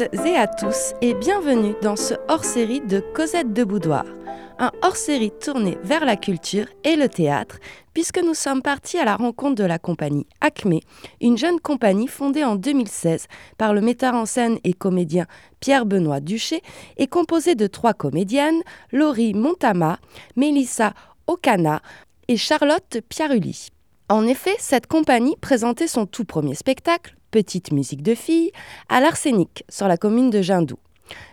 [0.00, 4.04] Et à tous et bienvenue dans ce hors-série de Cosette de Boudoir.
[4.60, 7.58] Un hors-série tourné vers la culture et le théâtre,
[7.94, 10.78] puisque nous sommes partis à la rencontre de la compagnie Acme,
[11.20, 15.26] une jeune compagnie fondée en 2016 par le metteur en scène et comédien
[15.58, 16.62] Pierre-Benoît Duché
[16.96, 19.98] et composée de trois comédiennes, Laurie Montama,
[20.36, 20.92] Mélissa
[21.26, 21.82] Okana
[22.28, 23.70] et Charlotte Piarulli.
[24.08, 28.52] En effet, cette compagnie présentait son tout premier spectacle, Petite musique de filles,
[28.88, 30.78] à l'Arsenic, sur la commune de Jindou.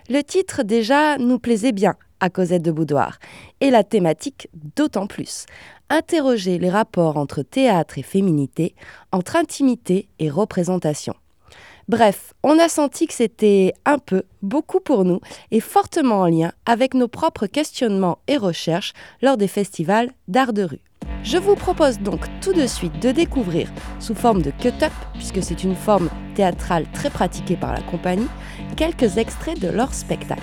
[0.09, 3.17] Le titre déjà nous plaisait bien à Cosette de Boudoir,
[3.61, 5.45] et la thématique d'autant plus.
[5.89, 8.75] Interroger les rapports entre théâtre et féminité,
[9.11, 11.13] entre intimité et représentation.
[11.87, 15.19] Bref, on a senti que c'était un peu, beaucoup pour nous,
[15.51, 20.63] et fortement en lien avec nos propres questionnements et recherches lors des festivals d'art de
[20.63, 20.81] rue.
[21.21, 25.63] Je vous propose donc tout de suite de découvrir, sous forme de cut-up, puisque c'est
[25.63, 28.29] une forme théâtrale très pratiquée par la compagnie,
[28.75, 30.41] quelques extraits de leur spectacle.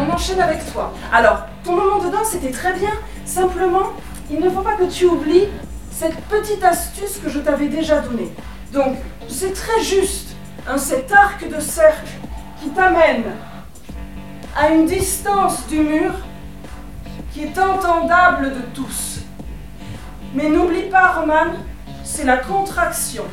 [0.00, 0.92] On enchaîne avec toi.
[1.12, 2.90] Alors, ton moment de danse était très bien.
[3.24, 3.92] Simplement,
[4.30, 5.48] il ne faut pas que tu oublies
[5.90, 8.32] cette petite astuce que je t'avais déjà donnée.
[8.72, 8.96] Donc,
[9.28, 10.34] c'est très juste,
[10.68, 12.10] hein, cet arc de cercle
[12.60, 13.24] qui t'amène
[14.56, 16.12] à une distance du mur
[17.32, 19.20] qui est entendable de tous.
[20.34, 21.52] Mais n'oublie pas, Roman,
[22.02, 23.24] c'est la contraction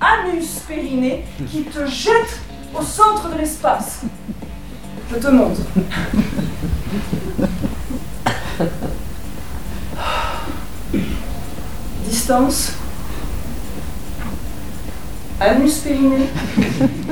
[0.00, 2.40] anus-périnée qui te jette
[2.74, 4.02] au centre de l'espace.
[5.10, 5.60] Je te montre.
[12.08, 12.72] Distance
[15.40, 16.28] anus périnée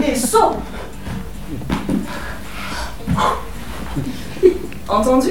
[0.07, 0.57] et saut.
[4.89, 5.31] Entendu?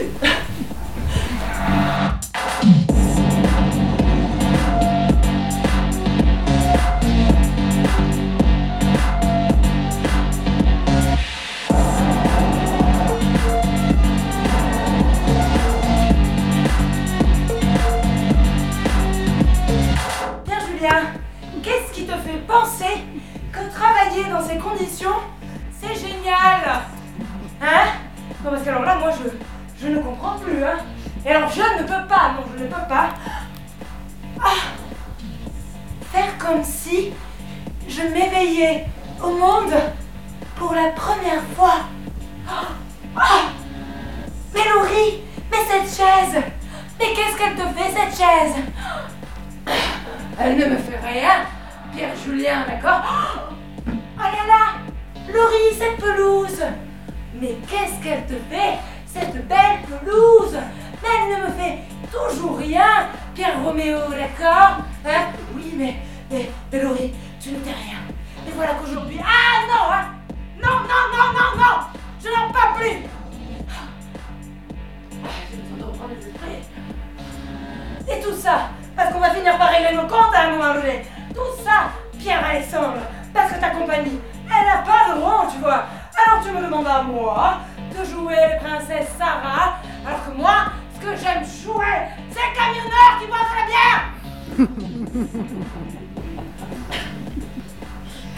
[83.33, 85.83] Parce que ta compagnie, elle n'a pas de rang, tu vois.
[86.25, 87.59] Alors tu me demandes à moi
[87.91, 89.75] de jouer les princesses Sarah,
[90.05, 94.01] alors que moi, ce que j'aime jouer, c'est le camionneur qui boit de la bière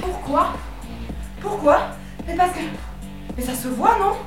[0.02, 0.48] Pourquoi?
[1.42, 1.78] Pourquoi?
[2.28, 2.60] Mais parce que...
[3.38, 4.18] Mais ça se voit, non?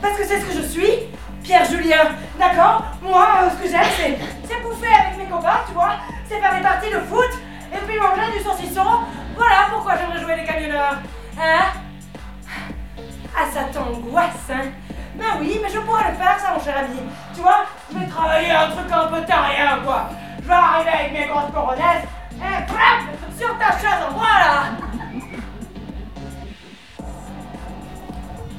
[0.00, 1.08] Parce que c'est ce que je suis
[1.42, 2.84] Pierre Julien, d'accord?
[3.02, 4.18] Moi, euh, ce que j'aime, c'est,
[4.48, 5.96] c'est bouffer avec mes copains, tu vois?
[6.26, 7.30] C'est faire des parties de foot
[7.72, 9.00] et puis manger du saucisson.
[9.36, 10.96] Voilà pourquoi j'aimerais jouer les camionneurs.
[11.38, 11.64] Hein?
[13.36, 14.70] Ah, ça t'angoisse, hein?
[15.16, 16.98] Ben oui, mais je pourrais le faire, ça, mon cher ami.
[17.34, 20.10] Tu vois Je vais travailler un truc un peu terrien, quoi.
[20.42, 22.04] Je vais arriver avec mes grosses coronets
[22.34, 24.72] et clap Sur ta chaise, voilà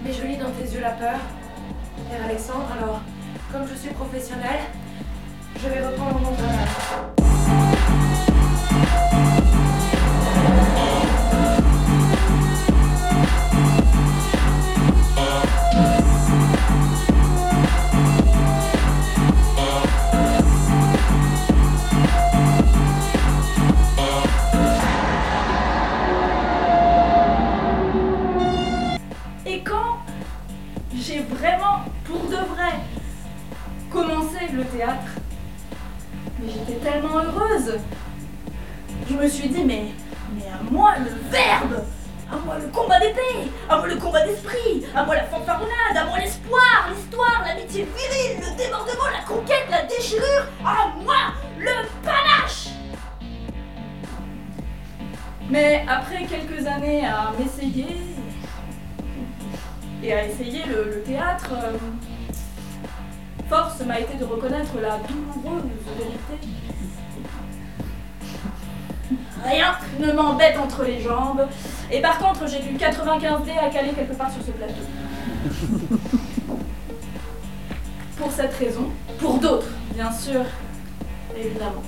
[0.03, 1.19] Mais je lis dans tes yeux la peur.
[2.09, 3.01] Père Alexandre, alors,
[3.51, 4.61] comme je suis professionnelle,
[5.61, 7.24] je vais reprendre mon travail.
[71.91, 74.73] Et par contre, j'ai du 95D à caler quelque part sur ce plateau.
[78.17, 78.89] pour cette raison,
[79.19, 80.41] pour d'autres, bien sûr,
[81.37, 81.83] évidemment.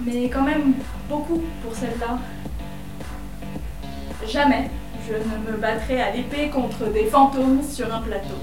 [0.00, 0.74] Mais quand même
[1.08, 2.18] beaucoup pour celle-là.
[4.26, 4.70] Jamais
[5.06, 8.38] je ne me battrai à l'épée contre des fantômes sur un plateau.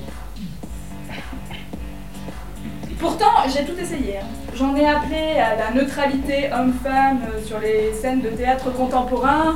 [2.99, 4.19] Pourtant, j'ai tout essayé.
[4.19, 4.25] Hein.
[4.55, 9.55] J'en ai appelé à la neutralité homme-femme sur les scènes de théâtre contemporain.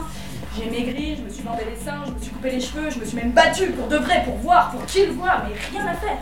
[0.58, 3.00] J'ai maigri, je me suis bandé les seins, je me suis coupé les cheveux, je
[3.00, 5.96] me suis même battue pour de vrai, pour voir, pour qu'il voit, mais rien à
[5.96, 6.18] faire.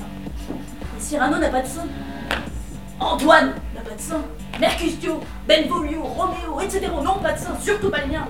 [0.98, 1.86] Cyrano n'a pas de sein.
[3.00, 4.22] Antoine n'a pas de sein.
[4.60, 6.88] Mercutio, Benvolio, Roméo, etc.
[7.04, 8.28] n'ont pas de sein, surtout pas les miens.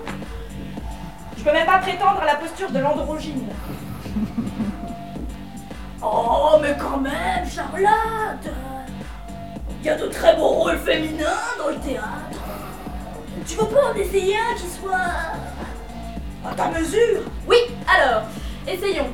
[1.38, 3.48] Je peux même pas prétendre à la posture de l'androgyne.
[6.06, 8.54] Oh, mais quand même, Charlotte
[9.80, 12.44] Il y a de très beaux rôles féminins dans le théâtre.
[13.48, 14.98] Tu veux pas en essayer un qui soit
[16.46, 17.58] à ta mesure Oui,
[17.88, 18.24] alors,
[18.68, 19.08] essayons.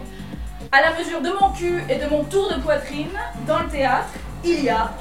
[0.72, 3.10] À la mesure de mon cul et de mon tour de poitrine,
[3.48, 4.10] dans le théâtre,
[4.44, 4.92] il y a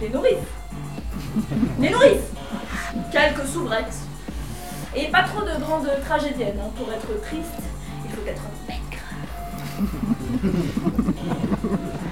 [0.00, 0.36] les nourrices.
[1.80, 2.30] Les nourrices
[3.10, 3.96] Quelques soubrettes.
[4.94, 6.60] Et pas trop de grandes tragédiennes.
[6.60, 6.70] Hein.
[6.76, 7.58] Pour être triste,
[8.04, 8.42] il faut être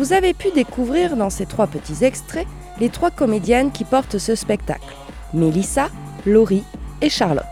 [0.00, 2.46] Vous avez pu découvrir dans ces trois petits extraits
[2.80, 4.96] les trois comédiennes qui portent ce spectacle,
[5.34, 5.88] Mélissa,
[6.24, 6.64] Laurie
[7.02, 7.44] et Charlotte.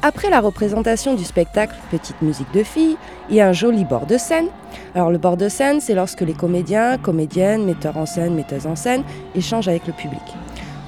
[0.00, 2.96] Après la représentation du spectacle Petite musique de filles
[3.28, 4.48] et un joli bord de scène,
[4.94, 8.74] alors le bord de scène c'est lorsque les comédiens, comédiennes, metteurs en scène, metteuses en
[8.74, 9.02] scène
[9.34, 10.22] échangent avec le public.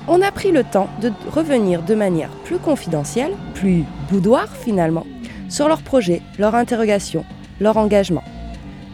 [0.07, 5.05] On a pris le temps de revenir de manière plus confidentielle, plus boudoir finalement,
[5.51, 7.27] sur leur projet, leur interrogation,
[7.61, 8.25] leur engagement.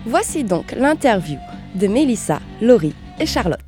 [0.06, 1.38] Voici donc l'interview
[1.74, 3.60] de Mélissa, Laurie et Charlotte.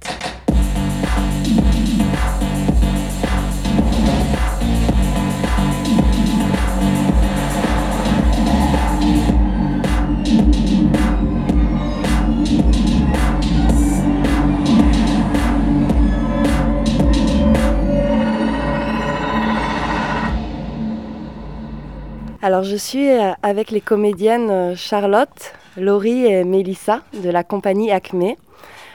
[22.46, 27.90] Alors je suis euh, avec les comédiennes euh, Charlotte, Laurie et Mélissa de la compagnie
[27.90, 28.34] Acme.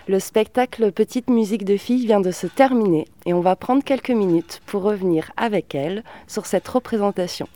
[0.08, 4.10] Le spectacle Petite musique de filles vient de se terminer et on va prendre quelques
[4.10, 7.48] minutes pour revenir avec elles sur cette représentation.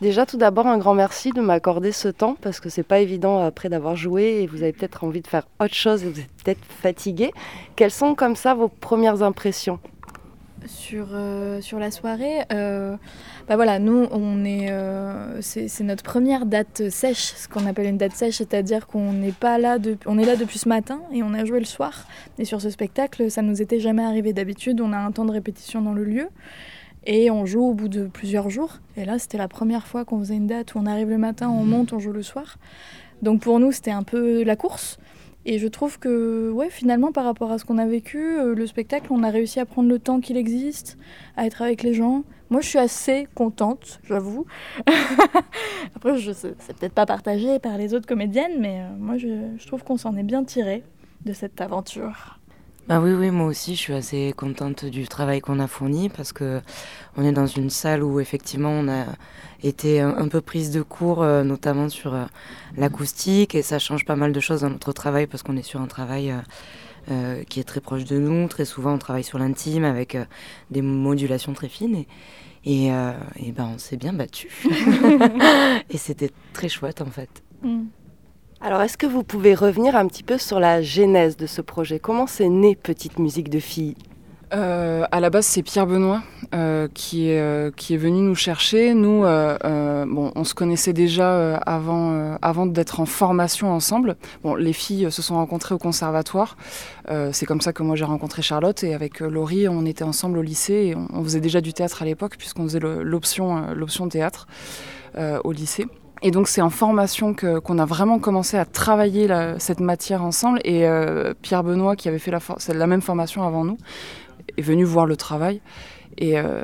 [0.00, 3.44] Déjà, tout d'abord, un grand merci de m'accorder ce temps parce que c'est pas évident
[3.44, 6.64] après d'avoir joué et vous avez peut-être envie de faire autre chose vous êtes peut-être
[6.64, 7.32] fatigué.
[7.74, 9.80] Quelles sont comme ça vos premières impressions?
[10.66, 12.96] Sur, euh, sur la soirée, euh,
[13.48, 17.98] bah voilà, nous, on est, euh, c'est notre première date sèche, ce qu'on appelle une
[17.98, 21.22] date sèche, c'est-à-dire qu'on n'est pas là, de, on est là depuis ce matin et
[21.22, 22.06] on a joué le soir.
[22.38, 24.32] Et sur ce spectacle, ça nous était jamais arrivé.
[24.32, 26.28] D'habitude, on a un temps de répétition dans le lieu
[27.06, 28.78] et on joue au bout de plusieurs jours.
[28.96, 31.48] Et là, c'était la première fois qu'on faisait une date où on arrive le matin,
[31.48, 32.58] on monte, on joue le soir.
[33.22, 34.98] Donc pour nous, c'était un peu la course.
[35.46, 38.66] Et je trouve que, ouais, finalement, par rapport à ce qu'on a vécu, euh, le
[38.66, 40.98] spectacle, on a réussi à prendre le temps qu'il existe,
[41.36, 42.24] à être avec les gens.
[42.50, 44.44] Moi, je suis assez contente, j'avoue.
[45.96, 49.82] Après, je c'est peut-être pas partagé par les autres comédiennes, mais euh, moi, je trouve
[49.82, 50.82] qu'on s'en est bien tiré
[51.24, 52.39] de cette aventure.
[52.90, 56.32] Bah oui, oui, moi aussi, je suis assez contente du travail qu'on a fourni parce
[56.32, 56.60] que
[57.16, 59.04] on est dans une salle où effectivement on a
[59.62, 62.24] été un, peu prise de cours, euh, notamment sur euh,
[62.76, 65.80] l'acoustique, et ça change pas mal de choses dans notre travail parce qu'on est sur
[65.80, 66.34] un travail
[67.12, 68.48] euh, qui est très proche de nous.
[68.48, 70.18] Très souvent, on travaille sur l'intime avec
[70.72, 72.08] des modulations très fines et,
[72.64, 74.50] et, et ben, on s'est bien battu.
[75.90, 77.44] et c'était très chouette en fait.
[77.62, 77.82] Mm.
[78.62, 81.98] Alors, est-ce que vous pouvez revenir un petit peu sur la genèse de ce projet?
[81.98, 83.96] Comment c'est né Petite Musique de Filles?
[84.52, 86.22] Euh, à la base, c'est Pierre Benoît
[86.54, 88.92] euh, qui, est, euh, qui est venu nous chercher.
[88.92, 94.16] Nous, bon, on se connaissait déjà avant, d'être en formation ensemble.
[94.58, 96.58] Les filles se sont rencontrées au conservatoire.
[97.32, 100.42] c'est comme ça que moi j'ai rencontré Charlotte et avec Laurie, on était ensemble au
[100.42, 104.48] lycée et on, faisait déjà du théâtre à l'époque puisqu'on faisait l'option l'option théâtre
[105.16, 105.86] au lycée.
[106.22, 109.26] Et donc c'est en formation qu'on a vraiment commencé à travailler
[109.58, 110.60] cette matière ensemble.
[110.64, 110.86] Et
[111.40, 113.78] Pierre Benoît, qui avait fait la, même formation avant nous,
[114.58, 115.62] est venu voir le travail.
[116.18, 116.62] Et, euh,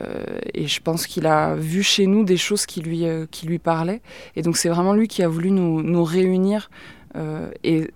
[0.54, 3.58] et je pense qu'il a vu chez nous des choses qui lui, euh, qui lui
[3.58, 4.02] parlaient.
[4.34, 6.70] Et donc c'est vraiment lui qui a voulu nous, nous réunir.
[7.16, 7.90] Euh, et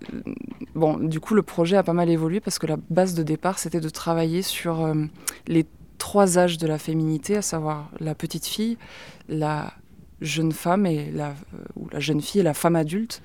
[0.74, 3.58] bon, du coup, le projet a pas mal évolué parce que la base de départ,
[3.58, 4.94] c'était de travailler sur
[5.46, 5.66] les
[5.98, 8.78] trois âges de la féminité, à savoir la petite fille,
[9.28, 9.74] la
[10.20, 11.34] jeune femme et la,
[11.76, 13.22] ou la jeune fille et la femme adulte.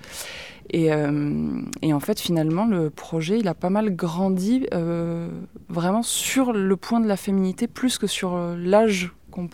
[0.70, 5.30] Et, euh, en fait, finalement, le projet, il a pas mal grandi euh,
[5.70, 9.50] vraiment sur le point de la féminité, plus que sur euh, l'âge qu'on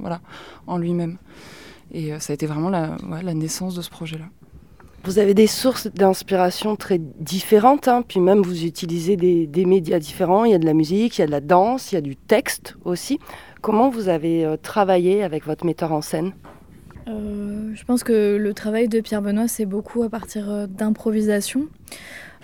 [0.00, 0.20] voilà,
[0.66, 1.18] en lui-même.
[1.92, 2.96] Et ça a été vraiment la,
[3.34, 4.24] naissance de ce projet-là.
[5.04, 10.44] Vous avez des sources d'inspiration très différentes, hein, puis même vous utilisez des, médias différents.
[10.44, 12.00] Il y a de la musique, il y a de la danse, il y a
[12.00, 13.18] du texte aussi.
[13.60, 16.32] Comment vous avez travaillé avec votre metteur en scène?
[17.08, 21.66] Euh, je pense que le travail de Pierre Benoît, c'est beaucoup à partir euh, d'improvisation.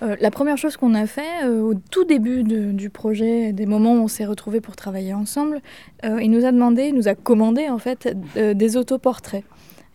[0.02, 4.02] Euh, la première chose qu'on a fait au tout début du projet, des moments où
[4.02, 5.60] on s'est retrouvés pour travailler ensemble,
[6.04, 9.42] il nous a demandé, il nous a commandé en fait des autoportraits.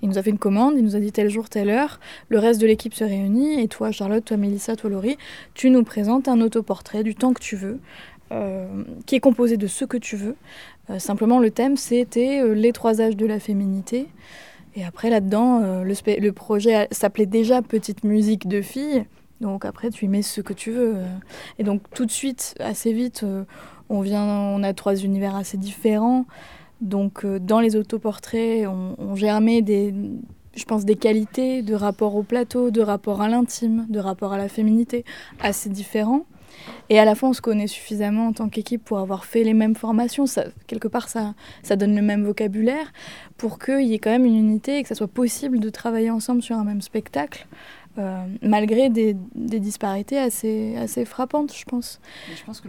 [0.01, 2.37] Il nous a fait une commande, il nous a dit tel jour, telle heure, le
[2.37, 5.17] reste de l'équipe se réunit, et toi Charlotte, toi Mélissa, toi Laurie,
[5.53, 7.79] tu nous présentes un autoportrait du temps que tu veux,
[9.05, 10.35] qui est composé de ce que tu veux.
[10.97, 14.09] simplement le thème c'était les trois âges de la féminité.
[14.75, 19.05] Et après, là-dedans, euh, le, projet s'appelait déjà Petite musique de filles.
[19.41, 20.95] Donc après, tu y mets ce que tu veux.
[20.95, 21.05] Euh.
[21.59, 23.43] Et donc tout de suite, assez vite, euh,
[23.89, 26.25] on, vient, on a trois univers assez différents.
[26.81, 29.93] Donc dans les autoportraits, on, on germait des,
[30.55, 34.37] je pense, des qualités de rapport au plateau, de rapport à l'intime, de rapport à
[34.37, 35.05] la féminité
[35.39, 36.25] assez différents.
[36.89, 39.53] Et à la fois, on se connaît suffisamment en tant qu'équipe pour avoir fait les
[39.53, 40.25] mêmes formations.
[40.25, 42.91] Ça, quelque part, ça, ça donne le même vocabulaire
[43.37, 46.09] pour qu'il y ait quand même une unité et que ça soit possible de travailler
[46.09, 47.47] ensemble sur un même spectacle.
[47.99, 52.01] Euh, malgré des, des, disparités assez, assez frappantes, je pense.
[52.35, 52.67] je pense que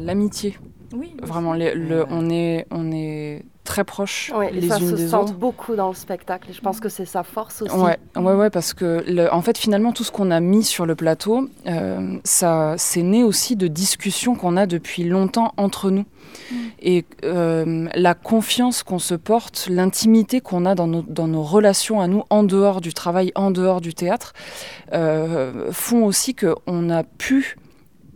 [0.00, 0.58] l'amitié,
[0.92, 5.08] oui, vraiment, le, on, est, on est très proches ouais, les ça unes se des
[5.08, 5.32] sent autres.
[5.34, 7.74] beaucoup dans le spectacle et je pense que c'est sa force aussi.
[7.74, 10.86] Ouais, ouais, ouais parce que le, en fait finalement tout ce qu'on a mis sur
[10.86, 16.04] le plateau, euh, ça c'est né aussi de discussions qu'on a depuis longtemps entre nous
[16.50, 16.56] mm.
[16.80, 22.00] et euh, la confiance qu'on se porte, l'intimité qu'on a dans nos, dans nos relations
[22.00, 24.32] à nous en dehors du travail, en dehors du théâtre,
[24.94, 27.56] euh, font aussi qu'on a pu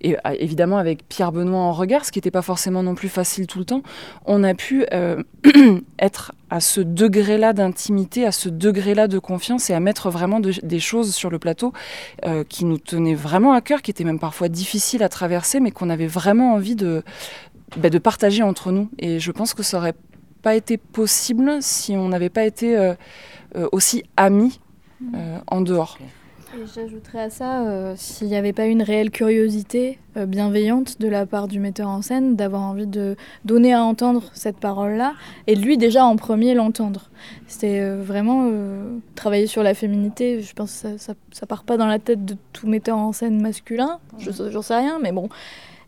[0.05, 3.09] et ah, évidemment avec Pierre Benoît en regard, ce qui n'était pas forcément non plus
[3.09, 3.83] facile tout le temps,
[4.27, 5.23] on a pu euh,
[5.99, 10.79] être à ce degré-là d'intimité, à ce degré-là de confiance et à mettre vraiment des
[10.79, 11.73] choses sur le plateau
[12.27, 15.71] euh, qui nous tenaient vraiment à cœur, qui étaient même parfois difficiles à traverser, mais
[15.71, 17.03] qu'on avait vraiment envie de,
[17.79, 18.91] bah, partager entre nous.
[18.99, 19.95] Et je pense que ça n'aurait
[20.43, 22.95] pas été possible si on n'avait pas été euh,
[23.73, 24.61] aussi amis
[25.47, 25.99] en dehors.
[26.75, 31.27] J'ajouterais à ça, euh, s'il n'y avait pas une réelle curiosité euh, bienveillante de la
[31.27, 35.15] part du metteur en scène, d'avoir envie de donner à entendre cette parole-là,
[35.47, 37.11] et de lui déjà en premier l'entendre.
[37.49, 38.51] C'était euh, vraiment
[39.15, 42.37] travailler sur la féminité, je pense que ça, ça, part pas dans la tête de
[42.53, 45.29] tout metteur en scène masculin, j'en sais rien, mais bon.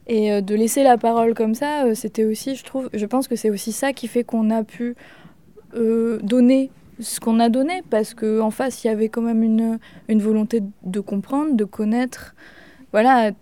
[0.08, 3.50] Et de laisser la parole comme ça, c'était aussi, je trouve, je pense que c'est
[3.50, 4.94] aussi ça qui fait qu'on a pu
[5.74, 10.22] donner ce qu'on a donné, parce qu'en face, il y avait quand même une, une
[10.22, 12.34] volonté de comprendre, de connaître,
[12.92, 13.32] voilà,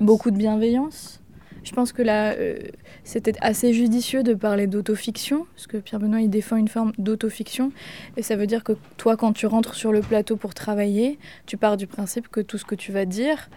[0.00, 1.20] beaucoup de bienveillance.
[1.62, 2.58] Je pense que là, euh,
[3.04, 7.72] c'était assez judicieux de parler d'autofiction, parce que Pierre Benoît, il défend une forme d'autofiction,
[8.16, 11.56] et ça veut dire que toi, quand tu rentres sur le plateau pour travailler, tu
[11.56, 13.48] pars du principe que tout ce que tu vas dire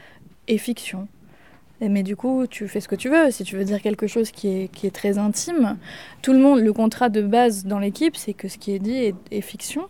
[0.48, 1.08] est fiction.
[1.80, 3.30] Mais du coup, tu fais ce que tu veux.
[3.30, 5.78] Si tu veux dire quelque chose qui est, qui est très intime,
[6.22, 9.14] tout le monde, le contrat de base dans l'équipe, c'est que ce qui est dit
[9.32, 9.88] est, fiction.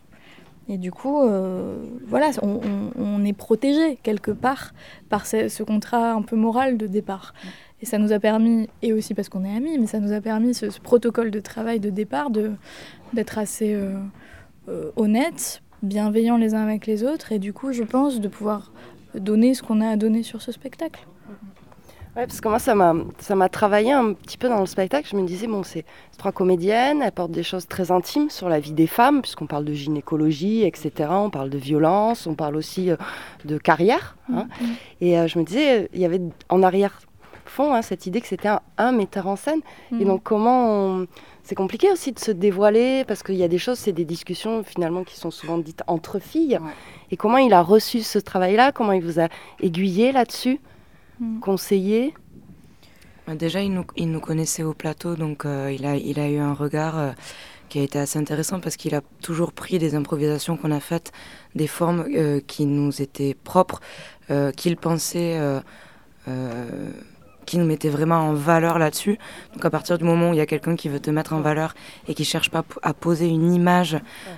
[0.69, 4.73] Et du coup, euh, voilà, on, est protégé quelque part
[5.07, 7.33] par ce, contrat un peu moral de départ.
[7.81, 10.19] Et ça nous a permis, et aussi parce qu'on est amis, mais ça nous a
[10.19, 12.31] permis ce, protocole de travail de départ
[13.13, 13.93] d'être assez euh,
[14.67, 18.73] euh, honnêtes, bienveillants les uns avec les autres, et du coup, je pense, de pouvoir
[19.15, 21.07] donner ce qu'on a à donner sur ce spectacle.
[22.17, 25.07] Ouais, parce que moi, ça m'a, ça m'a travaillé un petit peu dans le spectacle.
[25.07, 25.85] Je me disais, bon, c'est
[26.17, 29.65] trois comédiennes, elles portent des choses très intimes sur la vie des femmes, puisqu'on parle
[29.65, 30.91] de gynécologie, etc.
[31.11, 32.95] On parle de violence, on parle aussi euh,
[33.45, 34.17] de carrière.
[34.33, 34.47] Hein.
[34.59, 34.65] Mm-hmm.
[35.01, 36.19] Et euh, je me disais, il y avait
[36.49, 36.99] en arrière
[37.45, 39.61] fond, hein, cette idée que c'était un, un metteur en scène.
[39.91, 40.05] Et Mm.
[40.05, 41.07] donc comment on-
[41.43, 44.63] c'est compliqué aussi de se dévoiler parce qu'il y a des choses, c'est des discussions
[44.63, 46.57] finalement qui sont souvent dites entre filles.
[46.61, 46.71] Ouais.
[47.11, 48.71] Et comment il a reçu ce travail-là?
[48.73, 49.27] Comment il vous a
[49.61, 50.59] aiguillé là-dessus?
[51.19, 51.39] Mm.
[51.39, 52.13] Conseillé
[53.25, 56.29] Bah, Déjà, il nous, il nous connaissait au plateau, donc euh, il, a, il a
[56.29, 57.11] eu un regard euh,
[57.69, 61.11] qui a été assez intéressant parce qu'il a toujours pris des improvisations qu'on a faites,
[61.55, 63.81] des formes euh, qui nous étaient propres,
[64.29, 65.59] euh, qu'il pensait, euh,
[66.27, 66.91] euh,
[67.45, 69.17] qui nous mettait vraiment en valeur là-dessus.
[69.53, 71.39] Donc à partir du moment où il y a quelqu'un qui veut te mettre en
[71.41, 71.73] valeur
[72.07, 73.97] et qui cherche pas à poser une image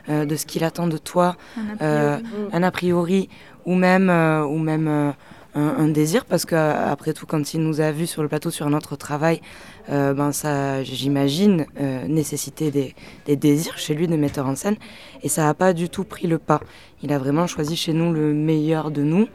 [0.09, 1.81] euh, de ce qu'il attend de toi, Un a priori.
[1.81, 3.29] euh, un a priori
[3.65, 5.12] ou même, euh, ou même euh,
[5.56, 8.70] un, un désir parce qu'après tout quand il nous a vus sur le plateau sur
[8.70, 9.41] notre travail
[9.89, 12.94] euh, ben ça j'imagine euh, nécessiter des,
[13.25, 14.75] des désirs chez lui de metteur en scène.
[15.24, 16.62] Et ça n'a pas du tout pris le pas.
[17.01, 19.27] Il a vraiment choisi chez nous le meilleur de nous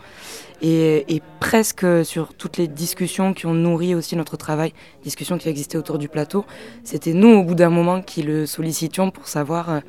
[0.66, 5.50] et, et presque sur toutes les discussions qui ont nourri aussi notre travail, discussions qui
[5.50, 6.46] existaient autour du plateau,
[6.84, 9.82] c'était nous au bout d'un moment qui le sollicitions pour savoir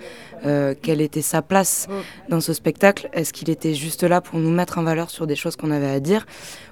[0.46, 1.88] euh, quelle était sa place
[2.28, 3.10] dans ce spectacle.
[3.14, 5.90] Est-ce qu'il était juste là pour nous mettre en valeur sur des choses qu'on avait
[5.90, 6.26] à dire?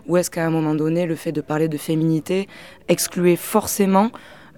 [0.08, 2.50] Ou est-ce qu'à un moment donné le fait de parler de féminité
[2.90, 4.12] excluait forcément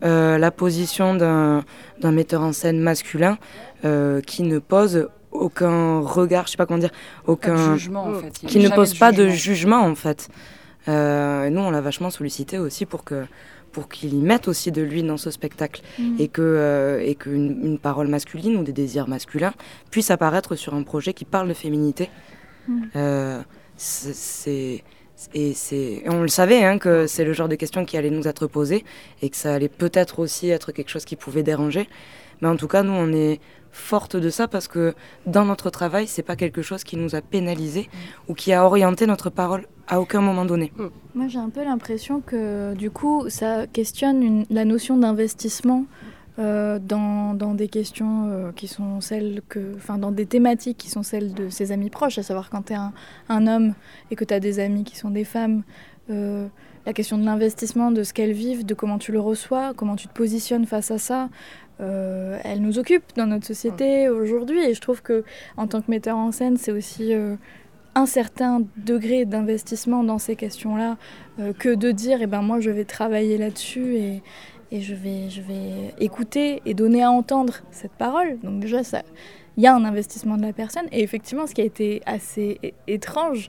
[0.03, 1.63] euh, la position d'un
[2.01, 3.37] d'un metteur en scène masculin
[3.85, 5.07] euh, qui ne pose
[5.41, 6.91] aucun regard, je sais pas comment dire,
[7.27, 8.31] aucun jugement, en fait.
[8.47, 9.81] Qui ne pose pas de jugement.
[9.81, 10.29] en fait.
[10.87, 13.25] Euh, nous, on l'a vachement sollicité aussi pour que
[13.71, 16.15] pour qu'il y mette aussi de lui dans ce spectacle Mm.
[16.19, 19.53] et que euh, et qu'une une parole masculine ou des désirs masculins
[19.91, 22.09] puissent apparaître sur un projet qui parle de féminité.
[22.67, 22.81] Mm.
[22.95, 23.41] Euh,
[23.75, 24.83] c'est
[25.33, 28.27] et c'est on le savait hein, que c'est le genre de questions qui allait nous
[28.27, 28.85] être posées
[29.21, 31.89] et que ça allait peut-être aussi être quelque chose qui pouvait déranger.
[32.41, 33.39] Mais en tout cas, nous, on est
[33.75, 37.21] forte de ça parce que dans notre travail, c'est pas quelque chose qui nous a
[37.21, 37.89] pénalisé
[38.29, 40.71] ou qui a orienté notre parole à aucun moment donné.
[41.13, 45.85] Moi, j'ai un peu l'impression que du coup, ça questionne une- la notion d'investissement
[46.39, 49.73] euh, dans, dans des questions euh, qui sont celles que.
[49.75, 52.73] Enfin, dans des thématiques qui sont celles de ses amis proches, à savoir quand tu
[52.73, 52.91] es un,
[53.29, 53.73] un homme
[54.11, 55.63] et que tu as des amis qui sont des femmes.
[56.09, 56.47] euh,
[56.85, 60.07] la question de l'investissement, de ce qu'elles vivent, de comment tu le reçois, comment tu
[60.07, 61.29] te positionnes face à ça,
[61.81, 64.63] euh, elle nous occupe dans notre société aujourd'hui.
[64.63, 65.23] Et je trouve que
[65.57, 67.35] en tant que metteur en scène, c'est aussi euh,
[67.95, 70.97] un certain degré d'investissement dans ces questions-là
[71.39, 74.23] euh, que de dire eh ben moi je vais travailler là-dessus et,
[74.71, 78.37] et je, vais, je vais écouter et donner à entendre cette parole.
[78.43, 79.01] Donc déjà ça
[79.57, 82.59] il y a un investissement de la personne et effectivement ce qui a été assez
[82.87, 83.47] étrange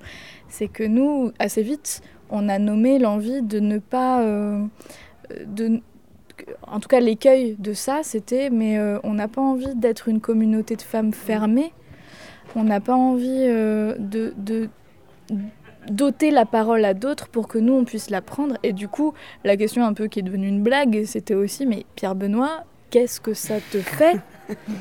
[0.49, 4.65] c'est que nous assez vite on a nommé l'envie de ne pas euh,
[6.67, 10.21] en tout cas l'écueil de ça c'était mais euh, on n'a pas envie d'être une
[10.21, 11.73] communauté de femmes fermées.
[12.55, 14.71] On n'a pas envie euh, de,
[15.91, 18.57] doter la parole à d'autres pour que nous on puisse la prendre.
[18.63, 21.87] Et du coup la question un peu qui est devenue une blague c'était aussi mais
[21.95, 24.17] Pierre Benoît qu'est-ce que ça te fait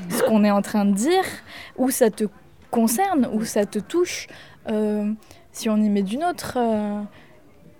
[0.09, 1.23] ce qu'on est en train de dire?
[1.77, 2.25] Où ça te
[2.71, 3.27] concerne?
[3.33, 4.27] Où ça te touche?
[5.51, 6.57] Si on y met d'une autre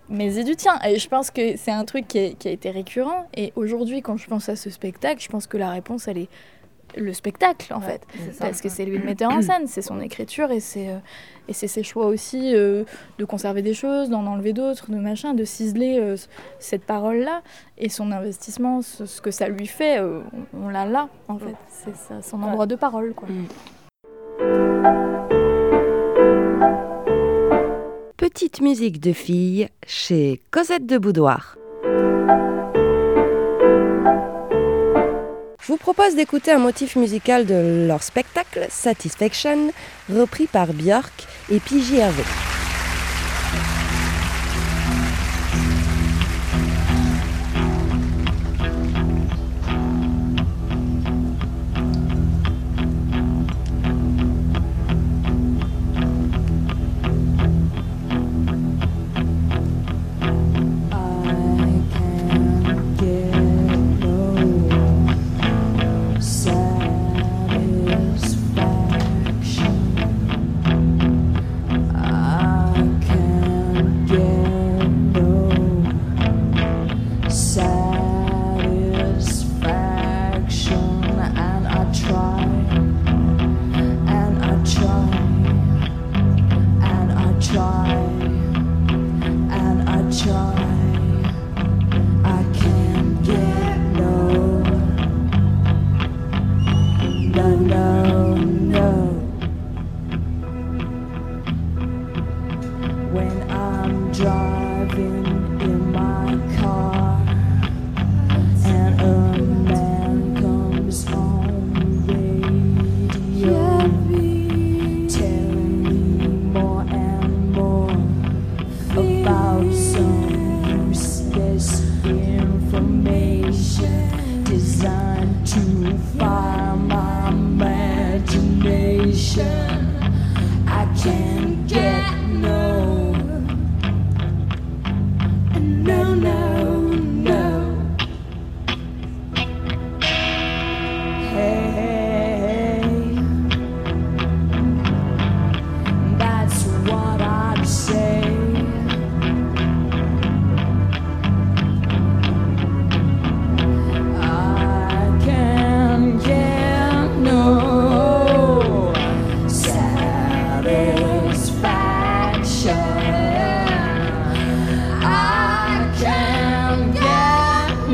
[0.10, 2.52] mais et du tien et je pense que c'est un truc qui, est- qui a
[2.52, 3.28] été récurrent.
[3.36, 6.30] Et aujourd'hui quand je pense à ce spectacle je pense que la réponse elle est
[6.98, 8.06] le spectacle en fait.
[8.40, 10.98] parce que c'est lui le metteur en scène, c'est son écriture et c'est euh,
[11.50, 12.86] et c'est ses choix aussi euh,
[13.18, 16.16] de conserver des choses, d'en enlever d'autres, de machin, de ciseler euh,
[16.60, 17.42] cette parole là
[17.78, 21.56] et son investissement, ce, ce que ça lui fait, on, on l'a là en fait,
[21.68, 23.28] c'est son endroit de parole quoi.
[28.36, 31.56] Petite musique de fille chez Cosette de Boudoir.
[35.62, 39.72] Je vous propose d'écouter un motif musical de leur spectacle Satisfaction,
[40.14, 41.14] repris par Björk
[41.50, 42.24] et Pigi Hervé.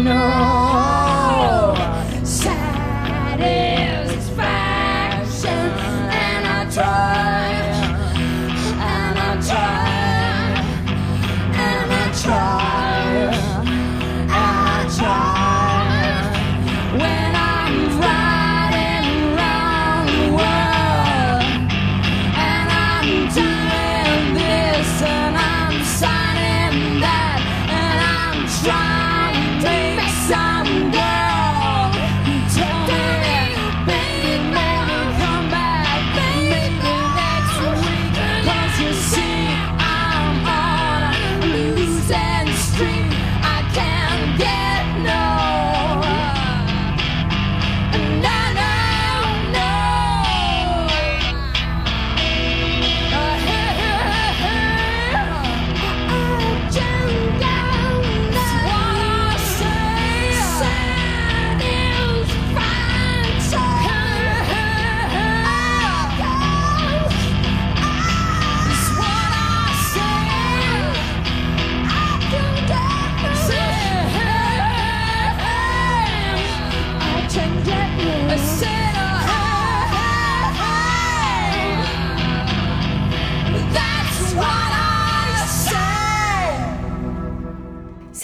[0.04, 0.51] know.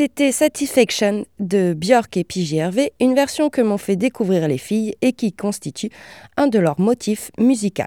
[0.08, 5.12] C'était Satisfaction de Björk et PGRV, une version que m'ont fait découvrir les filles et
[5.12, 5.90] qui constitue
[6.38, 7.84] un de leurs motifs musicaux.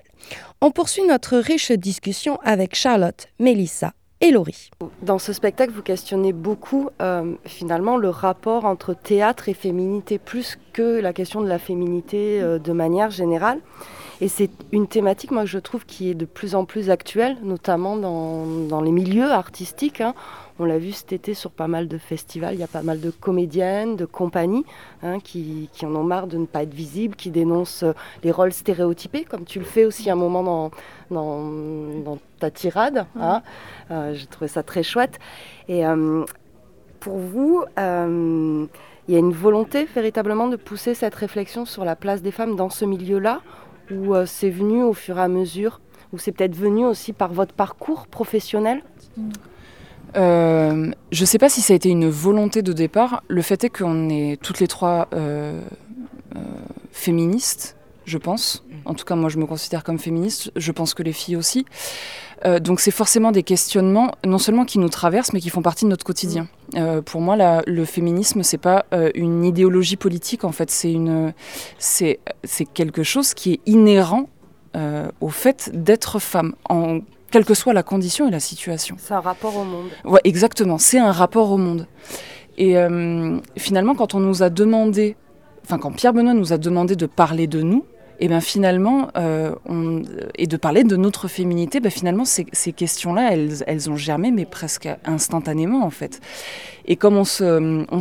[0.61, 4.69] On poursuit notre riche discussion avec Charlotte, Melissa et Laurie.
[5.01, 10.59] Dans ce spectacle, vous questionnez beaucoup euh, finalement le rapport entre théâtre et féminité, plus
[10.75, 13.61] que la question de la féminité euh, de manière générale.
[14.21, 17.39] Et c'est une thématique, moi, que je trouve qui est de plus en plus actuelle,
[17.43, 20.03] notamment dans, dans les milieux artistiques.
[20.03, 20.15] Hein.
[20.63, 22.53] On l'a vu cet été sur pas mal de festivals.
[22.53, 24.67] Il y a pas mal de comédiennes, de compagnies
[25.03, 28.53] hein, qui, en ont marre de ne pas être visibles, qui dénoncent euh, les rôles
[28.53, 30.71] stéréotypés, comme tu le fais aussi un moment
[31.11, 31.41] dans,
[32.05, 33.07] dans, ta tirade.
[33.19, 33.41] Hein.
[33.91, 35.19] Euh, j'ai trouvé ça très chouette.
[35.67, 36.27] Et euh,
[37.01, 38.69] pour vous, il
[39.09, 42.69] y a une volonté véritablement de pousser cette réflexion sur la place des femmes dans
[42.69, 43.41] ce milieu-là,
[43.91, 45.81] ou c'est venu au fur et à mesure,
[46.13, 48.83] ou c'est peut-être venu aussi par votre parcours professionnel?
[50.17, 53.23] Euh, je ne sais pas si ça a été une volonté de départ.
[53.29, 55.61] Le fait est qu'on est toutes les trois euh,
[56.37, 56.41] euh,
[56.93, 58.65] féministes, je pense.
[58.85, 60.51] En tout cas, moi, je me considère comme féministe.
[60.57, 61.67] Je pense que les filles aussi.
[62.61, 65.91] donc, c'est forcément des questionnements, non seulement qui nous traversent, mais qui font partie de
[65.91, 66.49] notre quotidien.
[67.05, 70.45] pour moi, le féminisme, c'est pas une idéologie politique.
[70.45, 71.35] En fait, c'est une,
[71.79, 72.19] c'est
[72.73, 74.31] quelque chose qui est inhérent
[75.21, 76.55] au fait d'être femme.
[76.71, 78.97] En quelle que soit la condition et la situation.
[78.99, 79.89] C'est un rapport au monde.
[80.05, 81.87] Ouais, exactement, c'est un rapport au monde.
[82.59, 85.17] Et euh, finalement, quand on nous a demandé,
[85.65, 87.85] enfin quand Pierre Benoît nous a demandé de parler de nous,
[88.23, 90.03] et bien finalement, euh, on,
[90.37, 94.31] et de parler de notre féminité, ben finalement ces, ces questions-là, elles, elles, ont germé,
[94.31, 96.21] mais presque instantanément en fait.
[96.85, 97.45] Et comme on s'est
[97.91, 98.01] on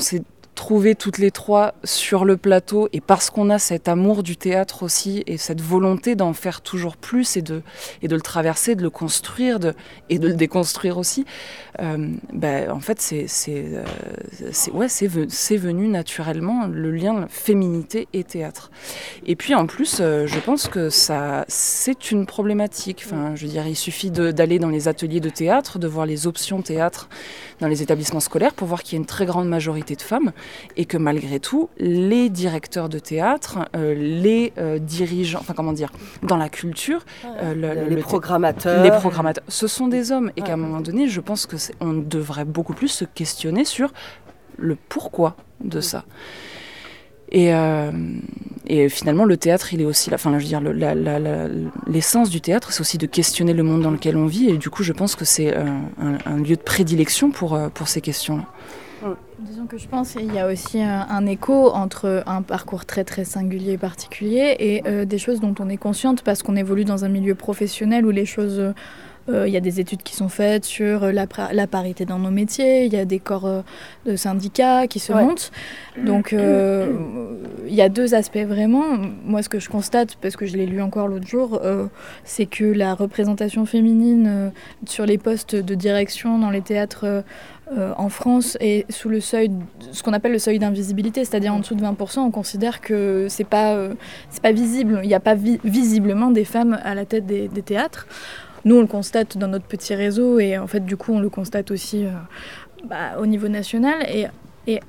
[0.60, 4.84] trouver toutes les trois sur le plateau et parce qu'on a cet amour du théâtre
[4.84, 7.62] aussi et cette volonté d'en faire toujours plus et de,
[8.02, 9.74] et de le traverser, de le construire de,
[10.10, 11.24] et de le déconstruire aussi,
[11.80, 13.86] euh, ben, en fait c'est euh,
[14.74, 14.88] ouais,
[15.58, 18.70] venu naturellement le lien féminité et théâtre.
[19.26, 23.04] Et puis en plus, euh, je pense que c'est une problématique.
[23.06, 26.28] Enfin, je veux dire, il suffit d'aller dans les ateliers de théâtre, de voir les
[26.28, 27.08] options théâtre
[27.62, 30.34] dans les établissements scolaires pour voir qu'il y a une très grande majorité de femmes
[30.78, 35.92] et que malgré tout, les directeurs de théâtre, euh, les euh, dirigeants, enfin comment dire,
[36.24, 40.58] dans la culture, euh, les programmateurs, les programmateurs, ce sont des hommes et qu'à un
[40.58, 43.92] moment donné, je pense que on devrait beaucoup plus se questionner sur
[44.58, 46.06] le pourquoi de ça.
[47.32, 47.52] Et,
[48.66, 50.62] et, finalement, le théâtre, il est aussi, enfin, je veux dire,
[51.86, 54.50] l'essence du théâtre, c'est aussi de questionner le monde dans lequel on vit.
[54.50, 55.84] Et du coup, je pense que c'est un,
[56.26, 58.46] un, lieu de prédilection pour, pour ces questions-là.
[59.40, 63.24] Disons que je pense qu'il y a aussi un, écho entre un parcours très très
[63.24, 67.06] singulier et particulier et euh, des choses dont on est consciente parce qu'on évolue dans
[67.06, 68.74] un milieu professionnel où les choses...
[69.30, 72.32] Euh, il y a des études qui sont faites sur la, la, parité dans nos
[72.32, 73.62] métiers, il y a des corps euh,
[74.06, 75.52] de syndicats qui se montent.
[76.04, 78.98] Donc il y a deux aspects vraiment.
[79.26, 81.62] Moi ce que je constate, parce que je l'ai lu encore l'autre jour,
[82.24, 84.52] c'est que la représentation féminine
[84.86, 87.24] sur les postes de direction dans les théâtres
[87.78, 89.52] euh, en France et sous le seuil,
[89.92, 93.44] ce qu'on appelle le seuil d'invisibilité, c'est-à-dire en dessous de 20%, on considère que c'est
[93.44, 93.94] pas, euh,
[94.32, 95.02] c'est pas visible.
[95.04, 98.08] Il n'y a pas visiblement des femmes à la tête des, théâtres.
[98.66, 101.30] Nous, on le constate dans notre petit réseau et en fait, du coup, on le
[101.30, 102.12] constate aussi euh,
[102.86, 104.06] bah, au niveau national.
[104.10, 104.28] Et,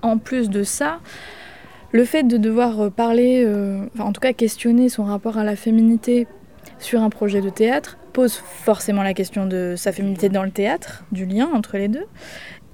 [0.02, 1.00] en plus de ça,
[1.92, 3.48] le fait de devoir parler,
[3.94, 6.26] enfin, en tout cas questionner son rapport à la féminité
[6.78, 11.04] sur un projet de théâtre pose forcément la question de sa féminité dans le théâtre,
[11.12, 12.04] du lien entre les deux.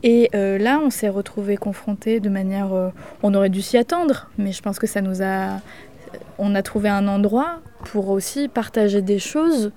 [0.03, 2.73] Et euh, là, on s'est retrouvé confronté de manière.
[2.73, 2.91] Euh,
[3.23, 5.61] on aurait dû s'y attendre, mais je pense que ça nous a.
[6.39, 9.73] On a trouvé un endroit pour aussi partager des choses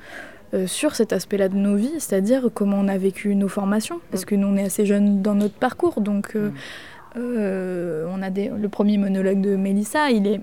[0.54, 4.26] euh, sur cet aspect-là de nos vies, c'est-à-dire comment on a vécu nos formations, parce
[4.26, 6.36] que nous, on est assez jeunes dans notre parcours, donc
[7.16, 10.42] on a des, le premier monologue de Mélissa, il est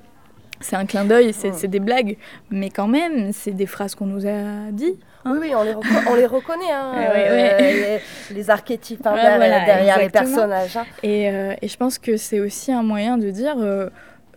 [0.60, 2.16] c'est un clin d'œil, c'est des blagues,
[2.50, 4.96] mais quand même, c'est des phrases qu'on nous a dit.
[5.24, 5.32] Hein.
[5.34, 5.74] Oui, oui, on les,
[6.08, 7.98] on les reconnaît, hein, euh,
[8.30, 10.78] les, archétypes hein, derrière, les personnages.
[11.02, 13.56] Et, euh, et, je pense que c'est aussi un moyen de dire,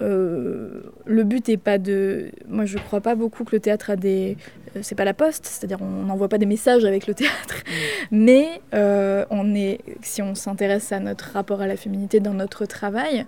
[0.02, 2.32] euh, le but n'est pas de...
[2.48, 4.38] Moi, je ne crois pas beaucoup que le théâtre a des...
[4.82, 7.64] c'est pas la poste, c'est-à-dire on n'envoie pas des messages avec le théâtre,
[8.12, 8.18] mm.
[8.18, 13.26] mais on est, si on s'intéresse à notre rapport à la féminité dans notre travail,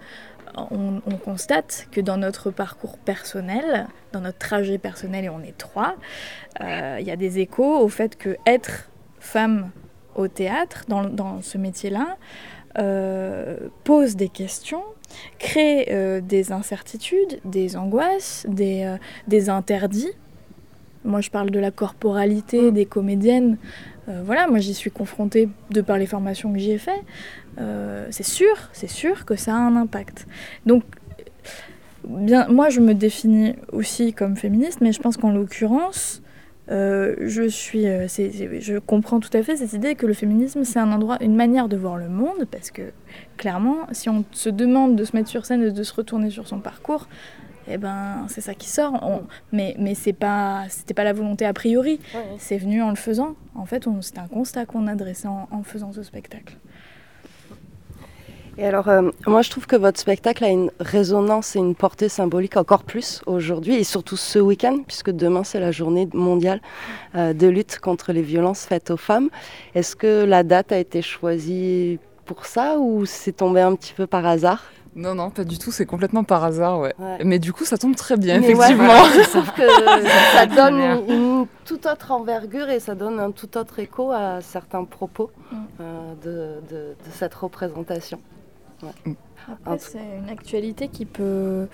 [0.56, 5.96] on, constate que dans notre parcours personnel, dans notre trajet personnel, et on est trois,
[6.62, 9.72] euh, il y a des échos au fait que être femme
[10.16, 12.18] au théâtre, dans, ce métier-là,
[12.78, 14.84] euh, pose des questions,
[15.40, 18.96] crée euh, des incertitudes, des angoisses, des,
[19.28, 20.12] des, interdits.
[21.04, 23.58] Moi, je parle de la corporalité des comédiennes.
[24.08, 27.04] voilà, moi, j'y suis confrontée de par les formations que j'y ai faites.
[27.60, 30.28] Euh, c'est sûr, c'est sûr que ça a un impact.
[30.66, 30.84] Donc,
[32.08, 36.22] bien, moi, je me définis aussi comme féministe, mais je pense qu'en l'occurrence,
[36.70, 40.80] euh, je suis, euh, je comprends tout à fait cette idée que le féminisme c'est
[40.80, 42.84] un endroit, une manière de voir le monde, parce que
[43.36, 46.48] clairement, si on se demande de se mettre sur scène et de se retourner sur
[46.48, 47.10] son parcours,
[47.68, 48.94] eh ben c'est ça qui sort.
[49.52, 52.00] mais mais c'est pas, c'était pas la volonté a priori.
[52.38, 53.36] C'est venu en le faisant.
[53.56, 56.58] En fait, c'est un constat qu'on a dressé en faisant ce spectacle.
[58.58, 62.10] Et alors, euh, moi, je trouve que votre spectacle a une résonance et une portée
[62.10, 66.62] symbolique encore plus aujourd'hui et surtout ce week-end, puisque demain, c'est la journée mondiale
[67.16, 69.30] euh, de lutte contre les violences faites aux femmes.
[69.74, 74.06] Est-ce que la date a été choisie pour ça ou c'est tombé un petit peu
[74.06, 74.64] par hasard?
[74.96, 76.94] Non, non, pas du tout, c'est complètement par hasard, ouais.
[77.24, 79.06] Mais du coup, ça tombe très bien, effectivement.
[79.32, 79.62] sauf que
[80.34, 84.84] ça donne une, toute autre envergure et ça donne un tout autre écho à certains
[84.84, 85.58] propos mm.
[85.80, 88.20] euh, de, cette représentation.
[89.66, 91.68] Après, c'est une actualité qui peut.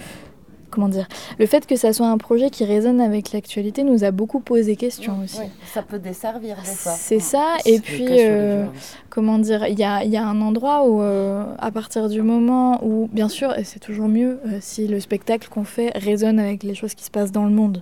[0.69, 1.07] Comment dire
[1.39, 4.75] Le fait que ça soit un projet qui résonne avec l'actualité nous a beaucoup posé
[4.75, 5.39] question aussi.
[5.73, 8.65] ça peut desservir C'est ça, et puis, euh,
[9.09, 12.83] comment dire Il y a, y a, un endroit où, euh, à partir du moment
[12.83, 16.75] où, bien sûr, c'est toujours mieux euh, si le spectacle qu'on fait résonne avec les
[16.75, 17.81] choses qui se passent dans le monde.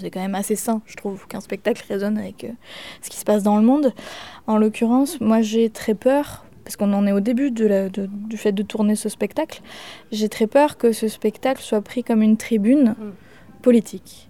[0.00, 2.46] c'est quand même assez sain, je trouve, qu'un spectacle résonne avec
[3.02, 3.92] ce qui se passe dans le monde.
[4.46, 8.50] En l'occurrence, moi j'ai très peur parce qu'on en est au début de du fait
[8.50, 9.62] de tourner ce spectacle,
[10.10, 13.62] j'ai très peur que ce spectacle soit pris comme une tribune mm.
[13.62, 14.28] politique.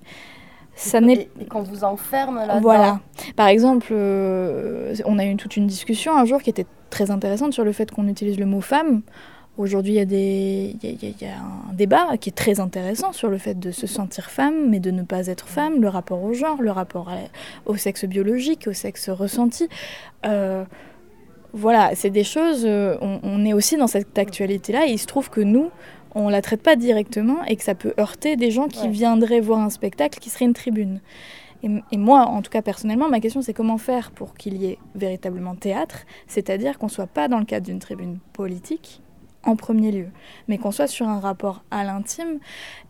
[0.74, 2.60] Ça et, qu'on vous enferme là-dedans.
[2.60, 3.00] Voilà.
[3.36, 7.54] Par exemple, euh, on a eu toute une discussion un jour qui était très intéressante
[7.54, 9.00] sur le fait qu'on utilise le mot femme.
[9.56, 13.70] Aujourd'hui, il y, y, a un débat qui est très intéressant sur le fait de
[13.70, 17.10] se sentir femme, mais de ne pas être femme, le rapport au genre, le rapport
[17.64, 19.70] au sexe biologique, au sexe ressenti.
[20.26, 20.66] Euh,
[21.56, 25.30] voilà, c'est des choses, euh, on, est aussi dans cette actualité-là, et il se trouve
[25.30, 25.70] que nous,
[26.14, 29.60] on la traite pas directement et que ça peut heurter des gens qui viendraient voir
[29.60, 31.00] un spectacle qui serait une tribune.
[31.62, 34.78] Et, moi, en tout cas personnellement, ma question c'est comment faire pour qu'il y ait
[34.94, 39.00] véritablement théâtre, c'est-à-dire qu'on soit pas dans le cadre d'une tribune politique
[39.42, 40.08] en premier lieu,
[40.48, 42.38] mais qu'on soit sur un rapport à l'intime.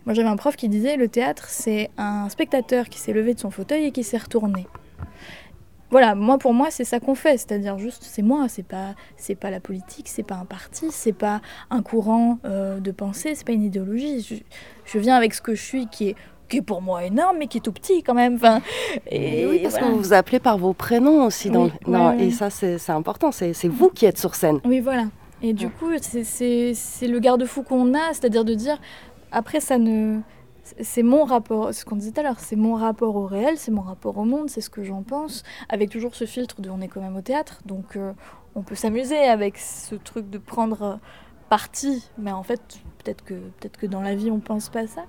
[0.05, 3.41] Moi j'avais un prof qui disait le théâtre c'est un spectateur qui s'est levé de
[3.41, 4.67] son fauteuil et qui s'est retourné
[5.91, 9.35] voilà, moi pour moi c'est ça qu'on fait, c'est-à-dire juste c'est moi, c'est pas c'est
[9.35, 13.47] pas la politique, c'est pas un parti, c'est pas un courant euh, de pensée, c'est
[13.47, 14.45] pas une idéologie.
[14.85, 16.17] Je, viens avec ce que je suis qui est
[16.49, 18.35] qui est pour moi énorme mais qui est tout petit quand même.
[18.35, 18.63] Enfin,
[19.11, 21.71] et, oui, parce que vous vous appelez par vos prénoms aussi dans
[22.19, 24.61] et ça c'est important, c'est vous qui êtes sur scène.
[24.65, 25.05] Oui voilà.
[25.43, 28.79] Et du coup c'est le garde-fou qu'on a, c'est-à-dire de dire
[29.31, 30.21] après ça ne
[30.81, 33.71] c'est mon rapport, ce qu'on disait tout à l'heure, c'est mon rapport au réel, c'est
[33.71, 36.81] mon rapport au monde, c'est ce que j'en pense, avec toujours ce filtre de on
[36.81, 38.13] est quand même au théâtre, donc euh,
[38.55, 40.99] on peut s'amuser avec ce truc de prendre
[41.49, 42.61] parti, mais en fait,
[42.99, 45.05] peut-être que, peut que dans la vie on pense pas ça.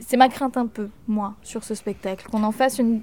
[0.00, 3.02] C'est ma crainte un peu, moi, sur ce spectacle, qu'on en fasse une.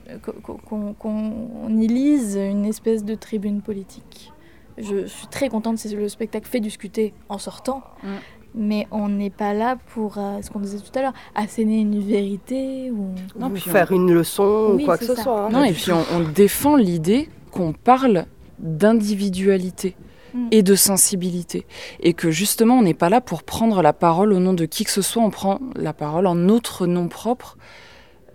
[0.63, 4.33] qu'on y lise une espèce de tribune politique.
[4.79, 7.83] Je suis très contente si le spectacle fait discuter en sortant.
[8.01, 8.07] Mm
[8.55, 11.99] mais on n'est pas là pour, euh, ce qu'on disait tout à l'heure, asséner une
[11.99, 15.45] vérité ou, non, faire une leçon ou quoi que ce soit.
[15.45, 15.49] Hein.
[15.51, 18.25] Non, et puis on, défend l'idée qu'on parle
[18.59, 19.95] d'individualité.
[20.33, 20.47] mm.
[20.51, 21.65] et de sensibilité.
[22.01, 24.83] Et que justement, on n'est pas là pour prendre la parole au nom de qui
[24.83, 27.57] que ce soit, on prend la parole en notre nom propre.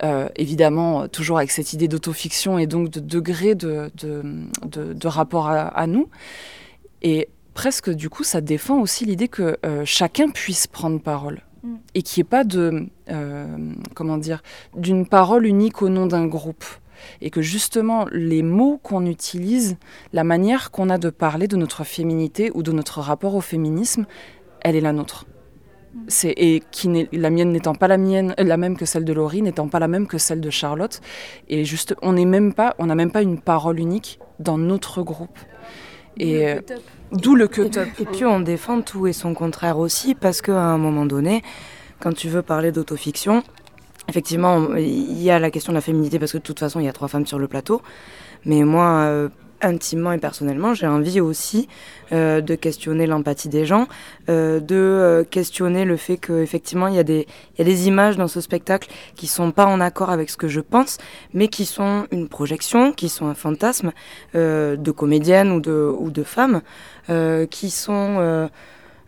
[0.03, 5.87] Euh, évidemment, toujours avec cette idée d'autofiction et donc de degré de, de, rapport à,
[5.87, 6.09] nous.
[7.01, 11.75] Et presque, du coup, ça défend aussi l'idée que euh, chacun puisse prendre parole mm.
[11.95, 12.87] et qu'il n'y ait pas de,
[13.95, 14.43] comment dire,
[14.75, 16.65] d'une parole unique au nom d'un groupe
[17.21, 19.77] et que justement les mots qu'on utilise,
[20.13, 24.05] la manière qu'on a de parler de notre féminité ou de notre rapport au féminisme,
[24.61, 25.25] elle est la nôtre.
[26.09, 29.41] C'est, et qui la mienne n'étant pas la mienne, la même que celle de Laurie,
[29.41, 30.99] n'étant pas la même que celle de Charlotte,
[31.47, 35.03] et juste, on n'est même pas, on n'a même pas une parole unique dans notre
[35.03, 35.39] groupe.
[36.17, 36.59] Et euh,
[37.11, 37.87] d'où le cut-up.
[37.99, 41.43] Et puis on défend tout et son contraire aussi, parce qu'à un moment donné,
[41.99, 43.43] quand tu veux parler d'autofiction,
[44.07, 46.85] Effectivement, il y a la question de la féminité parce que de toute façon, il
[46.85, 47.81] y a trois femmes sur le plateau.
[48.45, 49.29] Mais moi, euh,
[49.65, 51.67] intimement et personnellement, j'ai envie aussi
[52.11, 53.87] euh, de questionner l'empathie des gens,
[54.29, 58.17] euh, de questionner le fait qu'effectivement, il, y a des, il y a des images
[58.17, 60.97] dans ce spectacle qui sont pas en accord avec ce que je pense,
[61.33, 63.91] mais qui sont une projection, qui sont un fantasme
[64.33, 66.61] de comédiennes ou de, ou de femmes,
[67.49, 68.49] qui sont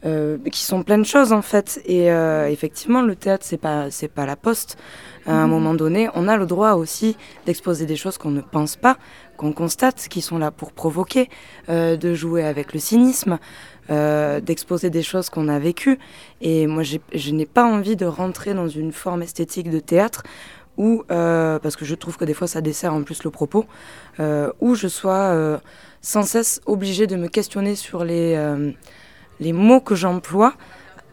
[0.05, 1.81] euh, qui sont plein de choses en fait.
[1.85, 4.77] Et euh, effectivement, le théâtre, c'est pas, c'est pas la poste.
[5.25, 5.51] À un mhm.
[5.51, 8.97] moment donné, on a le droit aussi d'exposer des choses qu'on ne pense pas,
[9.37, 11.29] qu'on constate, qui sont là pour provoquer,
[11.69, 13.39] euh, de jouer avec le cynisme,
[13.89, 15.97] d'exposer des choses qu'on a vécues.
[16.41, 20.23] Et moi, je n'ai pas envie de rentrer dans une forme esthétique de théâtre
[20.77, 23.65] où, parce que je trouve que des fois ça dessert en plus le propos,
[24.59, 25.59] où je sois
[26.01, 28.35] sans cesse obligée de me questionner sur les
[29.39, 30.53] les mots que j'emploie,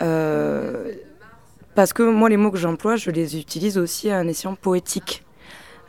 [0.02, 0.92] euh,
[1.74, 5.24] parce que moi, les mots que j'emploie, je les utilise aussi à un escient poétique.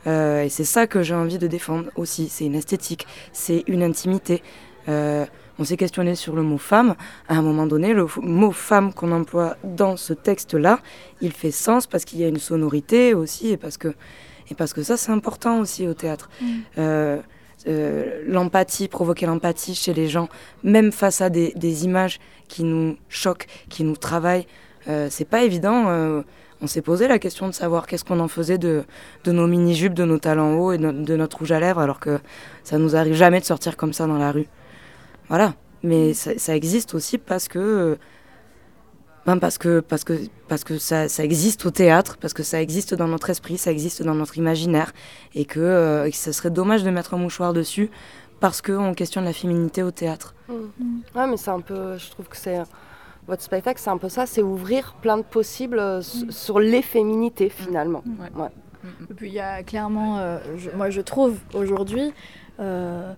[0.06, 2.28] Euh, et c'est ça que j'ai envie de défendre aussi.
[2.28, 4.42] C'est une esthétique, c'est une intimité.
[4.88, 5.24] Euh,
[5.58, 6.94] on s'est questionné sur le mot femme.
[7.28, 10.80] À un moment donné, le mot femme qu'on emploie dans ce texte-là,
[11.20, 13.94] il fait sens parce qu'il y a une sonorité aussi et parce que,
[14.50, 16.28] et parce que ça, c'est important aussi au théâtre.
[16.40, 17.20] Mmh.
[17.68, 20.28] Euh, l'empathie, provoquer l'empathie chez les gens,
[20.62, 24.46] même face à des, images qui nous choquent, qui nous travaillent.
[24.88, 25.88] Euh, c'est pas évident.
[25.88, 26.22] Euh,
[26.62, 28.84] on s'est posé la question de savoir qu'est-ce qu'on en faisait de,
[29.26, 32.20] nos mini-jupes, de nos talons hauts et de, notre rouge à lèvres, alors que
[32.62, 34.46] ça nous arrive jamais de sortir comme ça dans la rue.
[35.28, 35.54] Voilà.
[35.82, 37.98] Mais ça existe aussi parce que
[39.26, 40.14] ben parce que, parce que,
[40.48, 43.72] parce que ça, ça, existe au théâtre, parce que ça existe dans notre esprit, ça
[43.72, 44.92] existe dans notre imaginaire,
[45.34, 47.90] et que, euh, ça serait dommage de mettre un mouchoir dessus
[48.38, 50.34] parce qu'on questionne la féminité au théâtre.
[50.48, 50.52] Mmh.
[51.14, 52.58] Ouais, mais c'est un peu, je trouve que c'est
[53.26, 56.30] votre spectacle, c'est un peu ça, c'est ouvrir plein de possibles euh, mmh.
[56.30, 58.02] sur les féminités finalement.
[58.04, 58.40] Mmh.
[58.40, 58.48] Ouais.
[59.10, 60.38] Et puis il y a clairement, euh,
[60.76, 62.12] moi je trouve aujourd'hui,
[62.60, 63.12] euh,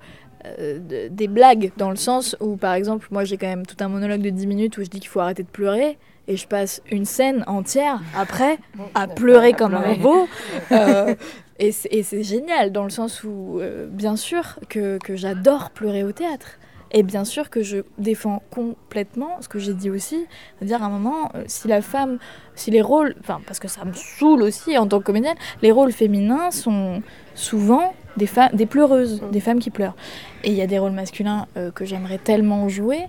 [0.80, 4.20] des blagues, dans le sens où, par exemple, moi j'ai quand même tout un monologue
[4.20, 5.98] de 10 minutes où je dis qu'il faut arrêter de pleurer,
[6.28, 8.58] et je passe une scène entière après
[8.94, 10.28] à pleurer comme un veau.
[10.70, 11.14] Euh,
[11.58, 16.12] et c'est génial, dans le sens où, euh, bien sûr, que, que j'adore pleurer au
[16.12, 16.58] théâtre.
[16.90, 20.26] Et bien sûr que je défends complètement ce que j'ai dit aussi,
[20.58, 22.18] c'est-à-dire à un moment, si la femme,
[22.54, 25.70] si les rôles, enfin parce que ça me saoule aussi en tant que comédienne, les
[25.70, 27.02] rôles féminins sont
[27.34, 29.30] souvent des, des pleureuses, mm.
[29.30, 29.96] des femmes qui pleurent.
[30.44, 33.00] Et il y a des rôles masculins euh, que j'aimerais tellement jouer,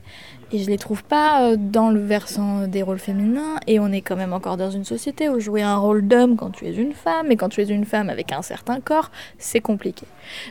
[0.52, 3.60] et je les trouve pas euh, dans le versant des rôles féminins.
[3.68, 6.52] Et on est quand même encore dans une société où jouer un rôle d'homme quand
[6.52, 9.62] tu es une femme, et quand tu es une femme avec un certain corps, c'est
[9.62, 10.06] compliqué.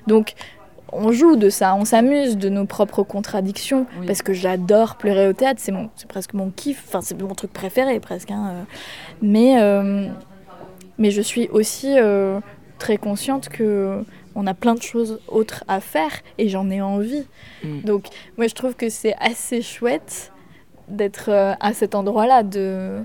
[0.06, 0.34] Donc
[0.90, 5.34] on joue de ça, on s'amuse de nos propres contradictions, parce que j'adore pleurer au
[5.34, 8.30] théâtre, c'est, mon, c'est presque mon kiff, enfin c'est mon truc préféré presque.
[8.30, 8.62] Hein, euh.
[9.20, 9.56] Mais,
[10.96, 11.96] mais je suis aussi
[12.78, 14.02] très consciente que
[14.38, 17.26] on a plein de choses autres à faire et j'en ai envie.
[17.64, 17.80] Mm.
[17.82, 18.06] Donc
[18.38, 20.32] moi je trouve que c'est assez chouette
[20.86, 23.00] d'être euh, à cet endroit-là de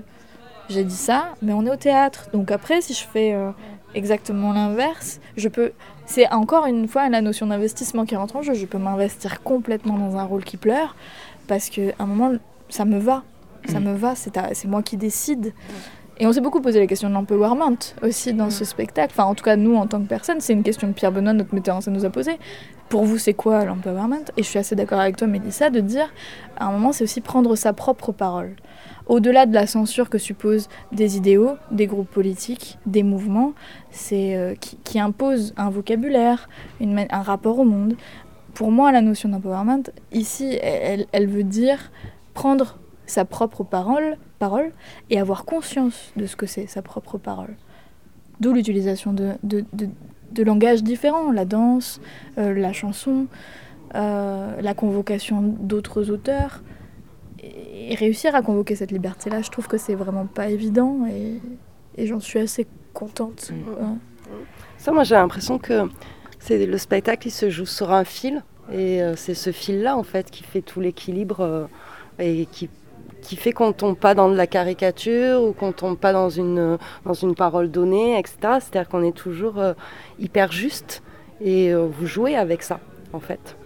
[0.70, 2.28] j'ai dit ça, mais on est au théâtre.
[2.32, 3.50] Donc après si je fais euh,
[3.94, 5.72] exactement l'inverse, je peux
[6.06, 9.98] c'est encore une fois la notion d'investissement qui rentre en jeu, je peux m'investir complètement
[9.98, 10.94] dans un rôle qui pleure
[11.48, 13.24] parce que un moment ça me va.
[13.66, 13.84] Ça mm.
[13.84, 15.52] me va, c'est moi qui décide.
[16.18, 19.12] Et on s'est beaucoup posé la question de l'empowerment aussi dans ce spectacle.
[19.12, 21.32] Enfin, en tout cas, nous, en tant que personne, c'est une question que Pierre Benoît,
[21.32, 22.38] notre metteur en scène, nous a posée.
[22.88, 24.24] Pour vous, c'est quoi l'empowerment?
[24.36, 26.12] Et je suis assez d'accord avec toi, Mélissa, de dire,
[26.56, 28.54] à un moment, c'est aussi prendre sa propre parole.
[29.06, 33.52] Au-delà de la censure que supposent des idéaux, des groupes politiques, des mouvements,
[33.90, 34.54] c'est euh,
[34.84, 36.48] qui, imposent un vocabulaire,
[36.80, 37.96] une, un rapport au monde.
[38.54, 41.90] Pour moi, la notion d'empowerment, ici, elle, elle veut dire
[42.34, 44.72] prendre sa propre parole, parole
[45.10, 47.54] et avoir conscience de ce que c'est sa propre parole.
[48.40, 49.88] D'où l'utilisation de, de, de,
[50.32, 52.00] de, langages différents, la danse,
[52.38, 53.26] euh, la chanson,
[53.94, 56.62] la convocation d'autres auteurs.
[57.42, 62.18] Et, réussir à convoquer cette liberté-là, je trouve que c'est vraiment pas évident et, j'en
[62.18, 63.52] suis assez contente.
[63.52, 63.98] Mm.
[64.78, 65.88] Ça, moi j'ai l'impression que
[66.40, 70.28] c'est le spectacle, il se joue sur un fil et c'est ce fil-là en fait
[70.30, 71.68] qui fait tout l'équilibre
[72.18, 72.68] et qui
[73.24, 76.78] qui fait qu'on tombe pas dans de la caricature ou qu'on tombe pas dans une,
[77.04, 78.36] dans une parole donnée, etc.
[78.60, 79.72] C'est-à-dire qu'on est toujours euh,
[80.20, 81.02] hyper juste
[81.40, 82.78] et euh, vous jouez avec ça,
[83.12, 83.56] en fait.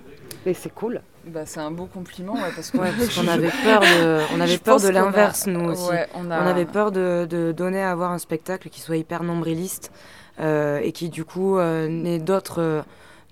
[0.47, 1.03] Et c'est cool.
[1.27, 5.47] Bah, c'est un beau compliment parce qu'on avait peur de, on avait peur de l'inverse
[5.47, 5.91] nous aussi.
[6.15, 9.91] on, avait peur de, de, donner à avoir un spectacle qui soit hyper nombriliste
[10.41, 12.85] euh, et qui du coup n'ait d'autres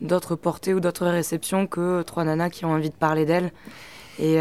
[0.03, 3.51] d'autres portées ou d'autres réceptions que trois nanas qui ont envie de parler d'elles.
[4.19, 4.39] Et,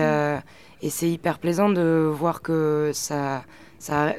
[0.82, 3.44] et c'est hyper plaisant de voir que ça,
[3.80, 4.14] ça,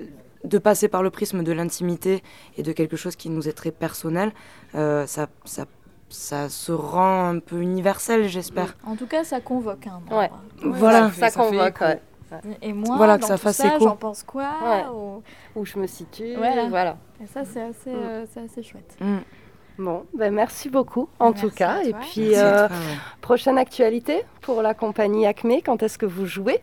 [0.44, 2.22] de passer par le prisme de l'intimité
[2.56, 4.32] et de quelque chose qui nous est très personnel,
[4.74, 5.66] euh, ça, ça,
[6.08, 8.76] ça, se rend un peu universel, j'espère.
[8.86, 9.86] En tout cas, ça convoque.
[9.86, 10.30] Hein, ouais.
[10.62, 11.82] Voilà, ça, convoque.
[12.62, 14.92] Et moi, voilà, que ça fasse ça, j'en pense quoi
[15.54, 16.34] Où je me situe.
[16.34, 16.96] Voilà.
[17.22, 17.96] Et ça, c'est assez, mm.
[17.96, 18.96] euh, assez chouette.
[19.00, 19.18] Mm.
[19.78, 21.82] Bon, ben merci beaucoup en tout cas.
[21.82, 22.68] Et puis, euh,
[23.20, 26.60] prochaine actualité pour la compagnie Acme, quand est-ce que vous jouez?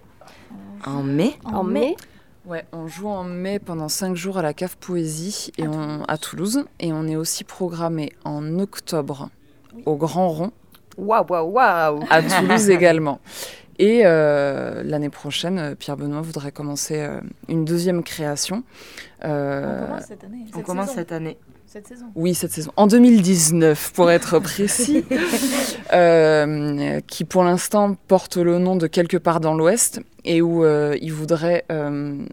[0.86, 1.34] En mai.
[1.45, 1.95] En, mai.
[2.45, 6.05] Ouais, on joue en mai pendant cinq jours à la Cave Poésie et à, Toulouse.
[6.07, 6.66] à Toulouse.
[6.80, 9.30] Et on est aussi programmé en octobre
[9.86, 10.51] au Grand Rond.
[10.97, 13.20] Waouh, waouh, waouh À Toulouse également.
[13.80, 18.64] Et euh, l'année prochaine, Pierre Benoît voudrait commencer euh, une deuxième création.
[19.24, 20.45] on commence cette année.
[20.55, 21.38] On commence cette année.
[21.74, 22.71] Cette saison Oui, cette saison.
[22.76, 25.03] En 2019, pour être précis,
[25.93, 30.95] euh, qui pour l'instant porte le nom de Quelque part dans l'Ouest et où euh,
[31.01, 32.28] il voudrait euh,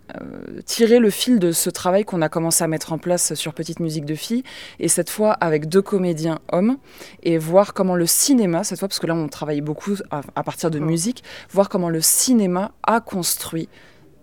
[0.66, 3.80] tirer le fil de ce travail qu'on a commencé à mettre en place sur Petite
[3.80, 4.45] Musique de Filles,
[4.78, 6.76] et cette fois avec deux comédiens hommes,
[7.22, 10.70] et voir comment le cinéma, cette fois, parce que là on travaille beaucoup à partir
[10.70, 13.70] de musique, voir comment le cinéma a construit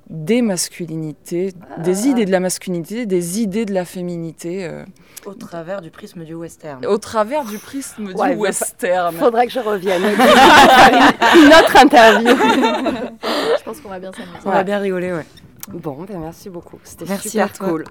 [0.09, 2.07] des masculinités, des ah.
[2.07, 4.65] idées de la masculinité, des idées de la féminité.
[4.65, 4.85] Euh.
[5.25, 6.85] Au travers du prisme du western.
[6.85, 9.13] Au travers du prisme du western.
[9.13, 10.03] Il faudrait que je revienne.
[11.35, 12.29] une autre interview.
[12.29, 14.37] je pense qu'on va bien s'amuser.
[14.45, 15.25] On va bien rigoler, ouais.
[15.73, 16.79] Bon, ben merci beaucoup.
[16.83, 17.83] C'était super cool.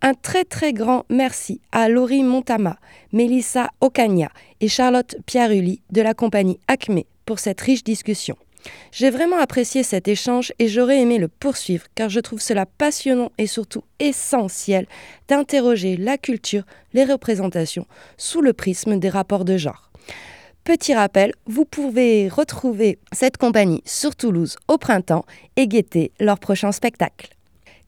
[0.00, 2.76] Un très très grand merci à Laurie Montama,
[3.12, 4.28] Melissa Ocagna
[4.60, 8.36] et Charlotte Pierulli de la compagnie Acme pour cette riche discussion.
[8.92, 13.30] J'ai vraiment apprécié cet échange et j'aurais aimé le poursuivre car je trouve cela passionnant
[13.38, 14.86] et surtout essentiel
[15.28, 19.90] d'interroger la culture, les représentations sous le prisme des rapports de genre.
[20.64, 26.72] Petit rappel, vous pouvez retrouver cette compagnie sur Toulouse au printemps et guetter leur prochain
[26.72, 27.33] spectacle.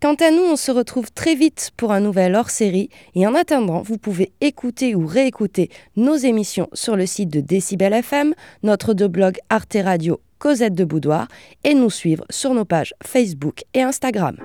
[0.03, 3.81] Quant à nous, on se retrouve très vite pour un nouvel hors-série et en attendant,
[3.81, 9.39] vous pouvez écouter ou réécouter nos émissions sur le site de Décibel FM, notre blog
[9.49, 11.29] Arte Radio Cosette de Boudoir
[11.65, 14.37] et nous suivre sur nos pages Facebook et Instagram.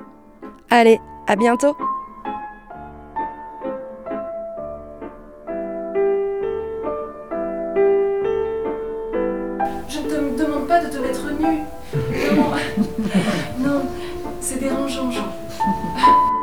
[0.70, 1.76] Allez, à bientôt
[9.90, 11.60] Je ne te demande pas de te mettre nu.
[15.64, 16.41] Mm-hmm.